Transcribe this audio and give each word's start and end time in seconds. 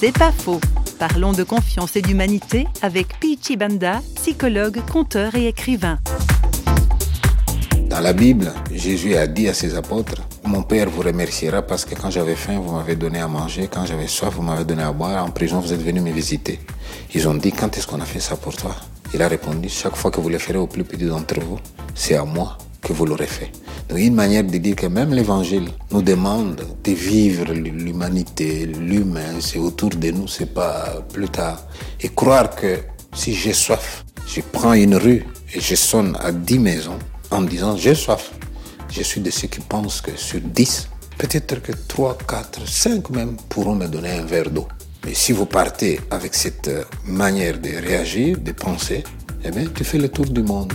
C'est 0.00 0.18
pas 0.18 0.32
faux. 0.32 0.62
Parlons 0.98 1.34
de 1.34 1.42
confiance 1.42 1.94
et 1.94 2.00
d'humanité 2.00 2.66
avec 2.80 3.20
Pichi 3.20 3.58
Banda, 3.58 4.00
psychologue, 4.14 4.80
conteur 4.90 5.34
et 5.34 5.46
écrivain. 5.46 5.98
Dans 7.90 8.00
la 8.00 8.14
Bible, 8.14 8.50
Jésus 8.72 9.14
a 9.14 9.26
dit 9.26 9.46
à 9.46 9.52
ses 9.52 9.76
apôtres, 9.76 10.22
mon 10.42 10.62
Père 10.62 10.88
vous 10.88 11.02
remerciera 11.02 11.60
parce 11.60 11.84
que 11.84 11.94
quand 11.94 12.08
j'avais 12.08 12.34
faim, 12.34 12.58
vous 12.60 12.72
m'avez 12.72 12.96
donné 12.96 13.18
à 13.18 13.28
manger, 13.28 13.68
quand 13.70 13.84
j'avais 13.84 14.06
soif, 14.06 14.32
vous 14.34 14.42
m'avez 14.42 14.64
donné 14.64 14.84
à 14.84 14.92
boire, 14.92 15.22
en 15.22 15.32
prison, 15.32 15.60
vous 15.60 15.74
êtes 15.74 15.82
venu 15.82 16.00
me 16.00 16.12
visiter. 16.12 16.60
Ils 17.14 17.28
ont 17.28 17.34
dit, 17.34 17.52
quand 17.52 17.76
est-ce 17.76 17.86
qu'on 17.86 18.00
a 18.00 18.06
fait 18.06 18.20
ça 18.20 18.36
pour 18.36 18.56
toi? 18.56 18.74
Il 19.12 19.20
a 19.20 19.28
répondu, 19.28 19.68
chaque 19.68 19.96
fois 19.96 20.10
que 20.10 20.22
vous 20.22 20.30
le 20.30 20.38
ferez 20.38 20.56
au 20.56 20.66
plus 20.66 20.84
petit 20.84 21.04
d'entre 21.04 21.40
vous, 21.40 21.58
c'est 21.94 22.14
à 22.14 22.24
moi 22.24 22.56
que 22.80 22.94
vous 22.94 23.04
l'aurez 23.04 23.26
fait. 23.26 23.52
Une 23.96 24.14
manière 24.14 24.44
de 24.44 24.56
dire 24.58 24.76
que 24.76 24.86
même 24.86 25.12
l'évangile 25.12 25.68
nous 25.90 26.00
demande 26.00 26.62
de 26.84 26.92
vivre 26.92 27.52
l'humanité, 27.52 28.66
l'humain, 28.66 29.40
c'est 29.40 29.58
autour 29.58 29.90
de 29.90 30.10
nous, 30.12 30.28
c'est 30.28 30.54
pas 30.54 31.04
plus 31.12 31.28
tard. 31.28 31.64
Et 32.00 32.08
croire 32.08 32.50
que 32.54 32.78
si 33.12 33.34
j'ai 33.34 33.52
soif, 33.52 34.04
je 34.26 34.42
prends 34.52 34.74
une 34.74 34.94
rue 34.94 35.26
et 35.52 35.60
je 35.60 35.74
sonne 35.74 36.16
à 36.20 36.30
dix 36.30 36.60
maisons 36.60 36.98
en 37.32 37.42
disant 37.42 37.76
j'ai 37.76 37.96
soif. 37.96 38.30
Je 38.90 39.02
suis 39.02 39.20
de 39.20 39.30
ceux 39.30 39.48
qui 39.48 39.60
pensent 39.60 40.00
que 40.00 40.16
sur 40.16 40.40
dix, 40.40 40.88
peut-être 41.18 41.60
que 41.60 41.72
trois, 41.88 42.16
quatre, 42.16 42.66
cinq 42.68 43.10
même 43.10 43.36
pourront 43.48 43.74
me 43.74 43.88
donner 43.88 44.12
un 44.12 44.24
verre 44.24 44.50
d'eau. 44.50 44.68
Mais 45.04 45.14
si 45.14 45.32
vous 45.32 45.46
partez 45.46 46.00
avec 46.10 46.34
cette 46.34 46.70
manière 47.06 47.58
de 47.58 47.70
réagir, 47.70 48.38
de 48.38 48.52
penser, 48.52 49.02
eh 49.44 49.50
bien, 49.50 49.64
tu 49.74 49.82
fais 49.84 49.98
le 49.98 50.08
tour 50.08 50.26
du 50.26 50.42
monde. 50.42 50.74